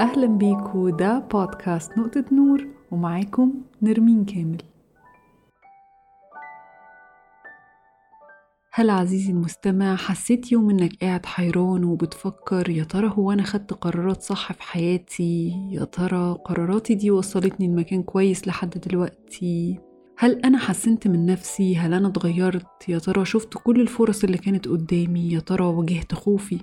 [0.00, 4.62] أهلا بيكو ده بودكاست نقطة نور ومعاكم نرمين كامل.
[8.72, 14.22] هل عزيزي المستمع حسيت يوم إنك قاعد حيران وبتفكر يا ترى هو أنا خدت قرارات
[14.22, 19.78] صح في حياتي؟ يا ترى قراراتي دي وصلتني لمكان كويس لحد دلوقتي؟
[20.18, 24.68] هل أنا حسنت من نفسي؟ هل أنا اتغيرت؟ يا ترى شفت كل الفرص اللي كانت
[24.68, 26.60] قدامي؟ يا ترى واجهت خوفي؟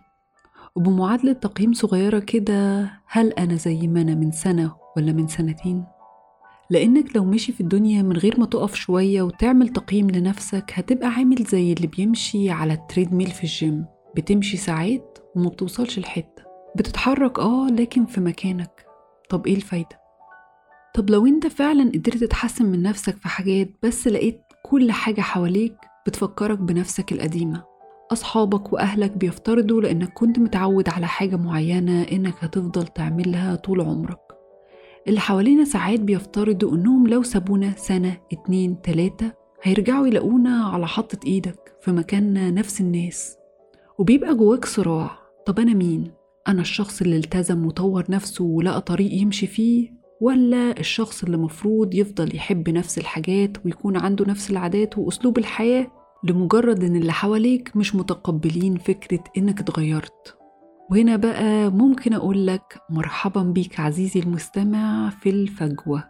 [0.76, 5.86] وبمعادلة تقييم صغيرة كده هل أنا زي ما أنا من سنة ولا من سنتين؟
[6.70, 11.44] لأنك لو مشي في الدنيا من غير ما تقف شوية وتعمل تقييم لنفسك هتبقى عامل
[11.44, 13.86] زي اللي بيمشي على ال treadmill في الجيم
[14.16, 16.44] بتمشي ساعات وما بتوصلش لحتة
[16.76, 18.86] بتتحرك آه لكن في مكانك
[19.30, 20.00] طب إيه الفايدة؟
[20.96, 25.76] طب لو أنت فعلا قدرت تحسن من نفسك في حاجات بس لقيت كل حاجة حواليك
[26.08, 27.64] بتفكرك بنفسك القديمة
[28.12, 34.20] أصحابك وأهلك بيفترضوا لأنك كنت متعود على حاجة معينة إنك هتفضل تعملها طول عمرك.
[35.08, 39.32] اللي حوالينا ساعات بيفترضوا إنهم لو سابونا سنة اتنين تلاتة
[39.64, 43.38] هيرجعوا يلاقونا على حطة إيدك في مكاننا نفس الناس.
[43.98, 45.12] وبيبقى جواك صراع.
[45.46, 46.12] طب أنا مين؟
[46.48, 52.36] أنا الشخص اللي التزم وطور نفسه ولقى طريق يمشي فيه ولا الشخص اللي مفروض يفضل
[52.36, 55.88] يحب نفس الحاجات ويكون عنده نفس العادات وأسلوب الحياة؟
[56.26, 60.38] لمجرد إن اللي حواليك مش متقبلين فكرة إنك اتغيرت.
[60.92, 66.04] وهنا بقى ممكن أقول لك مرحبا بيك عزيزي المستمع في الفجوة.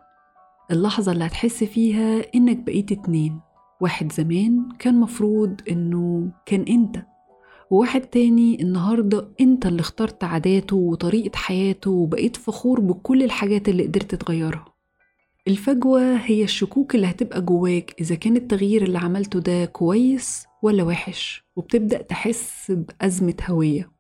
[0.72, 3.40] اللحظة اللي هتحس فيها إنك بقيت اتنين.
[3.82, 7.06] واحد زمان كان مفروض إنه كان أنت
[7.72, 14.16] وواحد تاني النهاردة أنت اللي اخترت عاداته وطريقة حياته وبقيت فخور بكل الحاجات اللي قدرت
[14.16, 14.66] تغيرها.
[15.48, 21.44] الفجوة هي الشكوك اللي هتبقى جواك إذا كان التغيير اللي عملته ده كويس ولا وحش
[21.56, 23.92] وبتبدأ تحس بأزمة هوية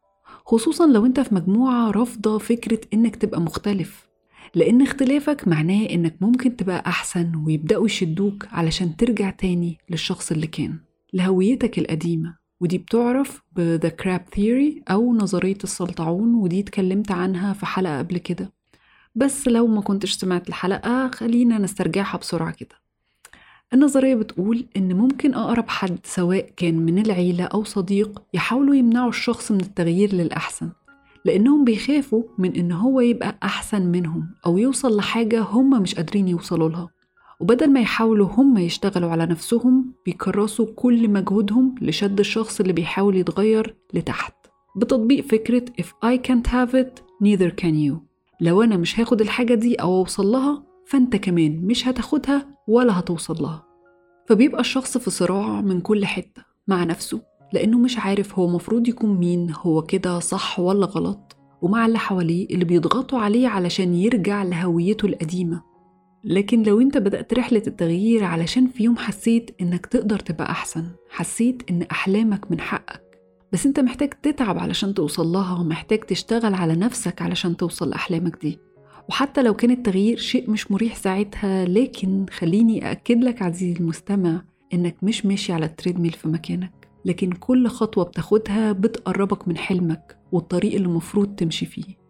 [0.45, 4.07] خصوصا لو أنت في مجموعة رافضة فكرة إنك تبقى مختلف
[4.55, 10.79] لأن اختلافك معناه إنك ممكن تبقى أحسن ويبدأوا يشدوك علشان ترجع تاني للشخص اللي كان.
[11.13, 17.65] لهويتك القديمة ودي بتعرف ب The Crab Theory أو نظرية السلطعون ودي اتكلمت عنها في
[17.65, 18.51] حلقة قبل كده.
[19.15, 22.75] بس لو ما كنتش سمعت الحلقة خلينا نسترجعها بسرعة كده.
[23.73, 29.51] النظرية بتقول إن ممكن أقرب حد سواء كان من العيلة أو صديق يحاولوا يمنعوا الشخص
[29.51, 30.69] من التغيير للأحسن
[31.25, 36.69] لأنهم بيخافوا من إن هو يبقى أحسن منهم أو يوصل لحاجة هم مش قادرين يوصلوا
[36.69, 36.89] لها.
[37.39, 43.75] وبدل ما يحاولوا هم يشتغلوا على نفسهم بيكرسوا كل مجهودهم لشد الشخص اللي بيحاول يتغير
[43.93, 44.33] لتحت.
[44.75, 48.14] بتطبيق فكرة if I can't have it neither can you.
[48.41, 53.41] لو أنا مش هاخد الحاجة دي أو أوصل لها فأنت كمان مش هتاخدها ولا هتوصل
[53.43, 53.63] لها.
[54.29, 57.21] فبيبقى الشخص في صراع من كل حتة مع نفسه
[57.53, 62.45] لأنه مش عارف هو مفروض يكون مين هو كده صح ولا غلط؟ ومع اللي حواليه
[62.49, 65.61] اللي بيضغطوا عليه علشان يرجع لهويته القديمة.
[66.23, 71.63] لكن لو أنت بدأت رحلة التغيير علشان في يوم حسيت إنك تقدر تبقى أحسن حسيت
[71.69, 73.04] إن أحلامك من حقك
[73.53, 78.59] بس انت محتاج تتعب علشان توصل لها ومحتاج تشتغل على نفسك علشان توصل لأحلامك دي.
[79.09, 84.41] وحتى لو كان التغيير شيء مش مريح ساعتها لكن خليني أأكد لك عزيزي المستمع
[84.73, 86.87] إنك مش ماشي على ال treadmill في مكانك.
[87.05, 92.05] لكن كل خطوة بتاخدها بتقربك من حلمك والطريق اللي مفروض تمشي فيه.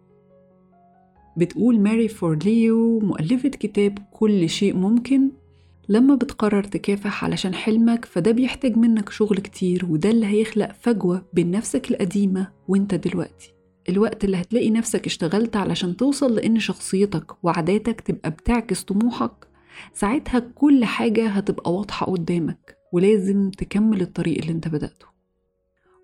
[1.38, 5.32] بتقول ماري فورليو مؤلفة كتاب كل شيء ممكن
[5.90, 11.52] لما بتقرر تكافح علشان حلمك فده بيحتاج منك شغل كتير وده اللي هيخلق فجوة بين
[11.52, 13.54] نفسك القديمة وانت دلوقتي.
[13.90, 19.48] الوقت اللي هتلاقي نفسك اشتغلت علشان توصل لأن شخصيتك وعاداتك تبقى بتعكس طموحك
[19.94, 25.06] ساعتها كل حاجة هتبقى واضحة قدامك ولازم تكمل الطريق اللي انت بدأته.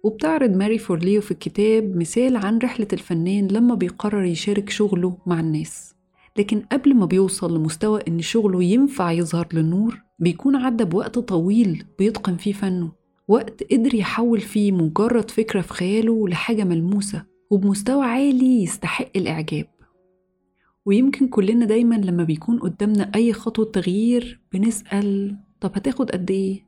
[0.03, 5.95] وبتعرض ماري فورليو في الكتاب مثال عن رحلة الفنان لما بيقرر يشارك شغله مع الناس.
[6.37, 12.37] لكن قبل ما بيوصل لمستوى إن شغله ينفع يظهر للنور بيكون عدى بوقت طويل بيتقن
[12.37, 12.91] فيه فنه.
[13.27, 19.65] وقت قدر يحول فيه مجرد فكرة في خياله لحاجة ملموسة وبمستوى عالي يستحق الإعجاب.
[20.85, 26.65] ويمكن كلنا دايما لما بيكون قدامنا أي خطوة تغيير بنسأل طب هتاخد قد إيه؟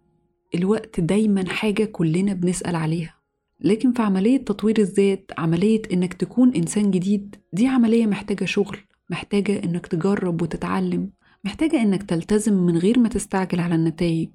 [0.56, 3.16] الوقت دايما حاجة كلنا بنسأل عليها.
[3.62, 8.78] لكن في عملية تطوير الذات عملية إنك تكون إنسان جديد دي عملية محتاجة شغل.
[9.14, 11.10] محتاجة إنك تجرب وتتعلم
[11.44, 14.30] محتاجة إنك تلتزم من غير ما تستعجل على النتائج.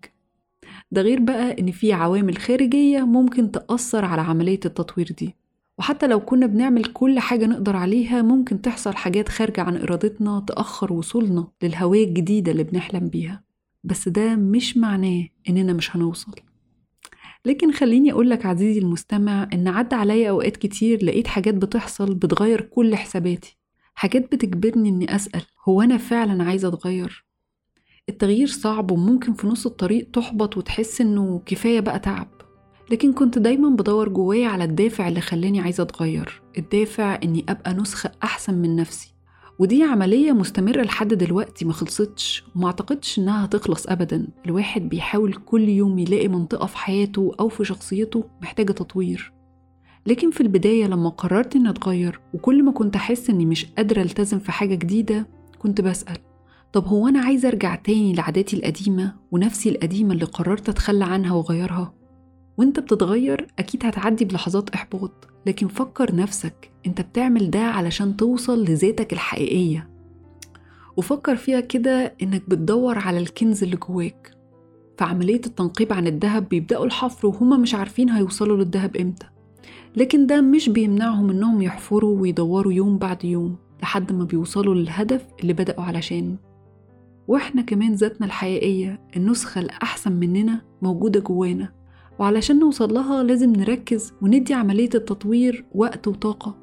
[0.90, 5.36] ده غير بقى إن في عوامل خارجية ممكن تأثر على عملية التطوير دي.
[5.78, 10.92] وحتى لو كنا بنعمل كل حاجة نقدر عليها ممكن تحصل حاجات خارجة عن إرادتنا تأخر
[10.92, 13.42] وصولنا للهوية الجديدة اللي بنحلم بيها.
[13.84, 16.32] بس ده مش معناه إننا مش هنوصل.
[17.44, 22.96] لكن خليني أقولك عزيزي المستمع إن عدى عليا أوقات كتير لقيت حاجات بتحصل بتغير كل
[22.96, 23.57] حساباتي.
[23.98, 27.24] حاجات بتجبرني إني أسأل هو أنا فعلا عايزة أتغير؟
[28.08, 32.28] التغيير صعب وممكن في نص الطريق تحبط وتحس إنه كفاية بقى تعب.
[32.90, 38.10] لكن كنت دايما بدور جوايا على الدافع اللي خلاني عايزة أتغير الدافع إني أبقى نسخة
[38.22, 39.14] أحسن من نفسي.
[39.58, 44.28] ودي عملية مستمرة لحد دلوقتي ما خلصتش وما أعتقدش إنها هتخلص أبدا.
[44.46, 49.37] الواحد بيحاول كل يوم يلاقي منطقة في حياته أو في شخصيته محتاجة تطوير.
[50.08, 54.38] لكن في البداية لما قررت إني أتغير وكل ما كنت أحس إني مش قادرة ألتزم
[54.38, 55.26] في حاجة جديدة
[55.58, 56.18] كنت بسأل
[56.72, 61.94] طب هو أنا عايزة أرجع تاني لعاداتي القديمة ونفسي القديمة اللي قررت أتخلى عنها وأغيرها؟
[62.58, 69.12] وأنت بتتغير أكيد هتعدي بلحظات إحباط لكن فكر نفسك أنت بتعمل ده علشان توصل لذاتك
[69.12, 69.88] الحقيقية.
[70.96, 74.30] وفكر فيها كده إنك بتدور على الكنز اللي جواك.
[74.98, 79.26] في عملية التنقيب عن الذهب بيبدأوا الحفر وهما مش عارفين هيوصلوا للذهب إمتى.
[79.96, 85.52] لكن ده مش بيمنعهم إنهم يحفروا ويدوروا يوم بعد يوم لحد ما بيوصلوا للهدف اللي
[85.52, 86.36] بدأوا علشانه
[87.28, 91.72] وإحنا كمان ذاتنا الحقيقية النسخة الأحسن مننا موجودة جوانا
[92.18, 96.56] وعلشان نوصل لها لازم نركز وندي عملية التطوير وقت وطاقة.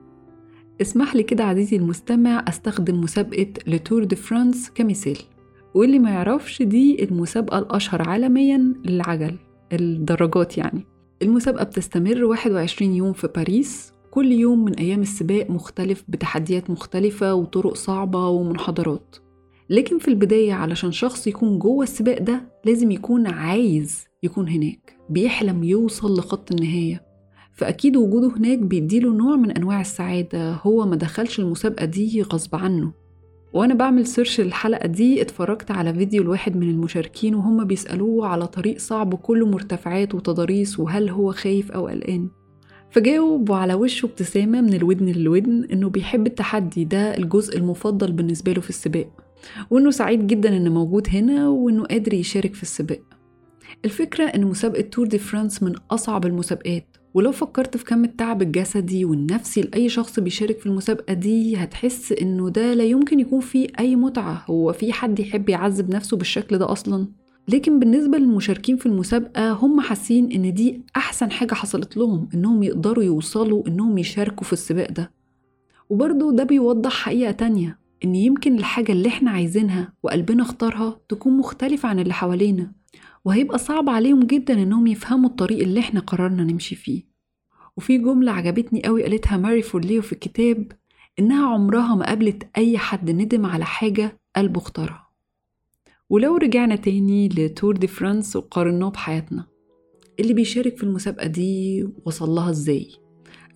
[0.81, 5.17] اسمح لي كده عزيزي المستمع أستخدم مسابقة لتور دي فرانس كمثال
[5.73, 9.35] واللي ما يعرفش دي المسابقة الأشهر عالميا للعجل
[9.73, 10.94] الدراجات يعني.
[11.21, 17.75] المسابقة بتستمر 21 يوم في باريس كل يوم من أيام السباق مختلف بتحديات مختلفة وطرق
[17.75, 19.15] صعبة ومنحدرات.
[19.69, 25.63] لكن في البداية علشان شخص يكون جوه السباق ده لازم يكون عايز يكون هناك بيحلم
[25.63, 27.05] يوصل لخط النهاية.
[27.53, 32.91] فأكيد وجوده هناك بيديله نوع من أنواع السعادة هو ما دخلش المسابقة دي غصب عنه.
[33.55, 38.77] وأنا بعمل سيرش للحلقة دي اتفرجت على فيديو لواحد من المشاركين وهم بيسألوه على طريق
[38.77, 42.27] صعب كله مرتفعات وتضاريس وهل هو خايف أو قلقان.
[42.91, 48.61] فجاوب وعلى وشه ابتسامة من الودن للودن إنه بيحب التحدي ده الجزء المفضل بالنسبة له
[48.61, 49.07] في السباق.
[49.69, 53.01] وإنه سعيد جدا إنه موجود هنا وإنه قادر يشارك في السباق.
[53.85, 56.94] الفكرة إن مسابقة تور دي فرانس من أصعب المسابقات.
[57.15, 62.49] ولو فكرت في كم التعب الجسدي والنفسي لأي شخص بيشارك في المسابقة دي هتحس إنه
[62.49, 64.45] ده لا يمكن يكون فيه أي متعة.
[64.49, 67.07] هو في حد يحب يعذب نفسه بالشكل ده أصلا؟
[67.47, 73.03] لكن بالنسبة للمشاركين في المسابقة هم حاسين إن دي أحسن حاجة حصلت لهم إنهم يقدروا
[73.03, 75.11] يوصلوا إنهم يشاركوا في السباق ده.
[75.89, 81.89] وبرضه ده بيوضح حقيقة تانية إن يمكن الحاجة اللي إحنا عايزينها وقلبنا اختارها تكون مختلفة
[81.89, 82.71] عن اللي حوالينا.
[83.25, 87.03] وهيبقى صعب عليهم جدا إنهم يفهموا الطريق اللي إحنا قررنا نمشي فيه.
[87.77, 90.71] وفي جملة عجبتني قوي قالتها ماري فورليو في الكتاب
[91.19, 95.07] إنها عمرها ما قابلت أي حد ندم على حاجة قلبه اختارها.
[96.09, 99.45] ولو رجعنا تاني ل Tour de France وقارناه بحياتنا
[100.19, 102.87] اللي بيشارك في المسابقة دي وصل لها إزاي؟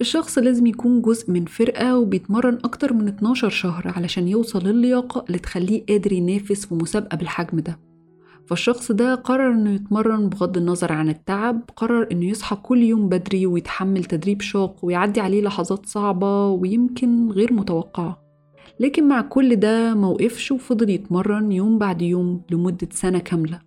[0.02, 5.40] الشخص لازم يكون جزء من فرقة وبيتمرن أكتر من 12 شهر علشان يوصل للياقة اللي
[5.40, 7.89] تخليه قادر ينافس في مسابقة بالحجم ده.
[8.50, 13.46] فالشخص ده قرر إنه يتمرن بغض النظر عن التعب قرر إنه يصحى كل يوم بدري
[13.46, 18.22] ويتحمل تدريب شاق ويعدي عليه لحظات صعبة ويمكن غير متوقعة.
[18.80, 23.60] لكن مع كل ده موقفش وفضل يتمرن يوم بعد يوم لمدة سنة كاملة.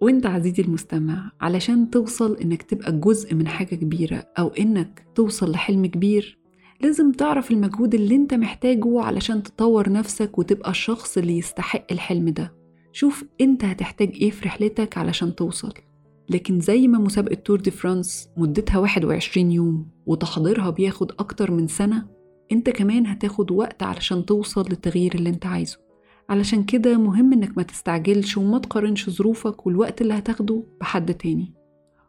[0.00, 5.86] وإنت عزيزي المستمع علشان توصل إنك تبقى جزء من حاجة كبيرة أو إنك توصل لحلم
[5.86, 6.38] كبير
[6.80, 12.61] لازم تعرف المجهود اللي إنت محتاجه علشان تطور نفسك وتبقى الشخص اللي يستحق الحلم ده.
[12.92, 15.74] شوف انت هتحتاج إيه في رحلتك علشان توصل.
[16.30, 22.06] لكن زي ما مسابقة تور دي فرانس مدتها 21 يوم وتحضيرها بياخد أكتر من سنة
[22.52, 25.78] انت كمان هتاخد وقت علشان توصل للتغيير اللي انت عايزه.
[26.28, 31.52] علشان كده مهم انك ما تستعجلش وما تقارنش ظروفك والوقت اللي هتاخده بحد تاني.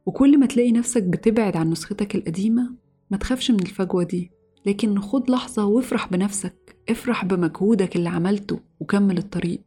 [0.06, 2.72] وكل ما تلاقي نفسك بتبعد عن نسختك القديمة
[3.12, 4.32] ما تخافش من الفجوة دي.
[4.66, 9.62] لكن خد لحظة وافرح بنفسك افرح بمجهودك اللي عملته وكمل الطريق.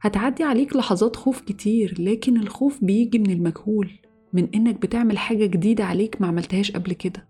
[0.00, 3.90] هتعدي عليك لحظات خوف كتير لكن الخوف بيجي من المجهول
[4.32, 7.28] من إنك بتعمل حاجة جديدة عليك ما عملتهاش قبل كده.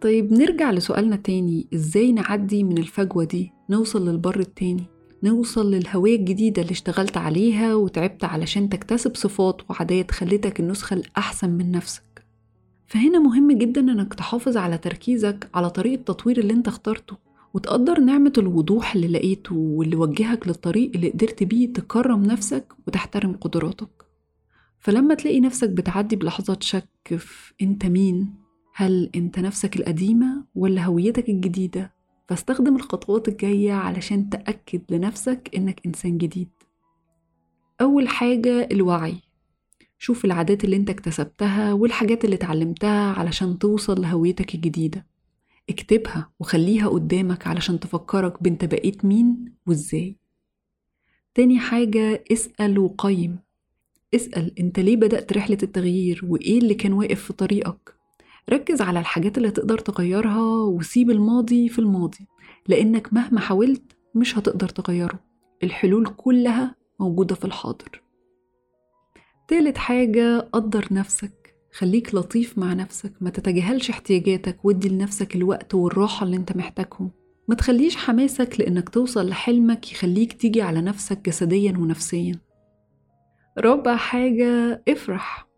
[0.00, 4.84] طيب نرجع لسؤالنا تاني إزاي نعدي من الفجوة دي؟ نوصل للبر التاني
[5.22, 11.70] نوصل للهوية الجديدة اللي اشتغلت عليها وتعبت علشان تكتسب صفات وعادات خلتك النسخة الأحسن من
[11.70, 12.26] نفسك.
[12.86, 17.25] فهنا مهم جدا إنك تحافظ على تركيزك على طريقة التطوير اللي أنت اخترته.
[17.56, 23.88] وتقدر نعمة الوضوح اللي لقيته واللي وجهك للطريق اللي قدرت بيه تكرم نفسك وتحترم قدراتك.
[24.80, 28.34] فلما تلاقي نفسك بتعدي بلحظات شك في أنت مين
[28.74, 31.94] هل أنت نفسك القديمة ولا هويتك الجديدة
[32.28, 36.50] فاستخدم الخطوات الجاية علشان تأكد لنفسك إنك إنسان جديد.
[37.80, 39.14] أول حاجة الوعي.
[39.98, 45.15] شوف العادات اللي أنت اكتسبتها والحاجات اللي اتعلمتها علشان توصل لهويتك الجديدة.
[45.70, 50.16] اكتبها وخليها قدامك علشان تفكرك بنت بقيت مين وازاي.
[51.34, 53.38] تاني حاجة اسأل وقيم.
[54.14, 57.96] اسأل انت ليه بدأت رحلة التغيير وإيه اللي كان واقف في طريقك.
[58.50, 62.26] ركز على الحاجات اللي تقدر تغيرها وسيب الماضي في الماضي
[62.68, 65.20] لأنك مهما حاولت مش هتقدر تغيره.
[65.62, 68.02] الحلول كلها موجودة في الحاضر.
[69.48, 71.35] تالت حاجة قدر نفسك.
[71.76, 77.10] خليك لطيف مع نفسك ما تتجاهلش احتياجاتك ودي لنفسك الوقت والراحة اللي انت محتاجهم.
[77.48, 82.40] ما تخليش حماسك لإنك توصل لحلمك يخليك تيجي على نفسك جسديا ونفسيا.
[83.58, 85.48] رابع حاجة افرح.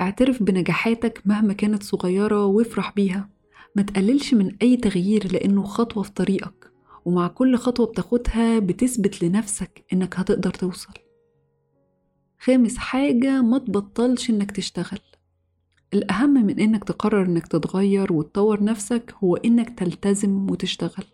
[0.00, 3.28] اعترف بنجاحاتك مهما كانت صغيرة وافرح بيها.
[3.76, 6.72] ما تقللش من أي تغيير لأنه خطوة في طريقك.
[7.04, 10.92] ومع كل خطوة بتاخدها بتثبت لنفسك إنك هتقدر توصل.
[12.38, 14.98] خامس حاجة ما تبطلش إنك تشتغل.
[15.94, 21.04] الأهم من إنك تقرر إنك تتغير وتطور نفسك هو إنك تلتزم وتشتغل.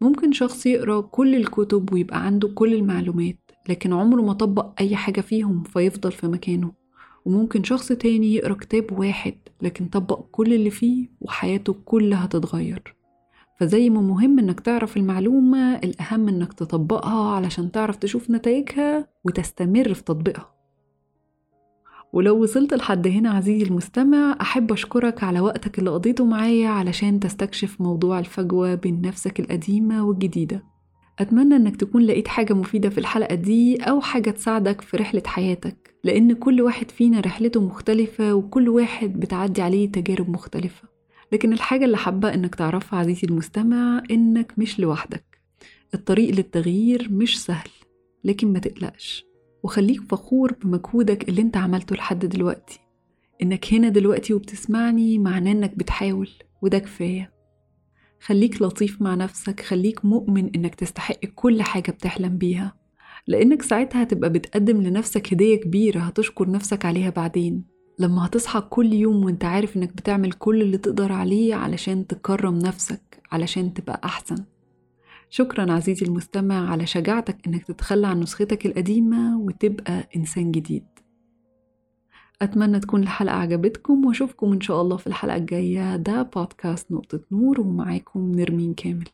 [0.00, 5.20] ممكن شخص يقرأ كل الكتب ويبقى عنده كل المعلومات لكن عمره ما طبق أي حاجة
[5.20, 6.72] فيهم فيفضل في مكانه.
[7.24, 12.94] وممكن شخص تاني يقرأ كتاب واحد لكن طبق كل اللي فيه وحياته كلها تتغير.
[13.60, 20.04] فزي ما مهم إنك تعرف المعلومة الأهم إنك تطبقها علشان تعرف تشوف نتائجها وتستمر في
[20.04, 20.53] تطبيقها.
[22.14, 27.80] ولو وصلت لحد هنا عزيزي المستمع أحب أشكرك على وقتك اللي قضيته معايا علشان تستكشف
[27.80, 30.64] موضوع الفجوة بين نفسك القديمة والجديدة.
[31.18, 35.94] أتمنى إنك تكون لقيت حاجة مفيدة في الحلقة دي أو حاجة تساعدك في رحلة حياتك
[36.04, 40.88] لأن كل واحد فينا رحلته مختلفة وكل واحد بتعدي عليه تجارب مختلفة.
[41.32, 45.40] لكن الحاجة اللي حابة إنك تعرفها عزيزي المستمع إنك مش لوحدك.
[45.94, 47.70] الطريق للتغيير مش سهل
[48.24, 49.33] لكن ما تقلقش.
[49.64, 52.80] وخليك فخور بمجهودك اللي انت عملته لحد دلوقتي.
[53.42, 56.28] إنك هنا دلوقتي وبتسمعني معناه إنك بتحاول
[56.62, 57.32] وده كفاية.
[58.20, 62.74] خليك لطيف مع نفسك خليك مؤمن إنك تستحق كل حاجة بتحلم بيها.
[63.26, 67.64] لإنك ساعتها هتبقى بتقدم لنفسك هدية كبيرة هتشكر نفسك عليها بعدين.
[67.98, 73.22] لما هتصحى كل يوم وانت عارف إنك بتعمل كل اللي تقدر عليه علشان تكرم نفسك
[73.32, 74.44] علشان تبقى أحسن.
[75.36, 80.84] شكرا عزيزي المستمع على شجاعتك إنك تتخلى عن نسختك القديمة وتبقى إنسان جديد.
[82.42, 85.96] أتمنى تكون الحلقة عجبتكم وأشوفكم إن شاء الله في الحلقة الجاية.
[85.96, 89.08] ده بودكاست نقطة نور ومعاكم نرمين كامل.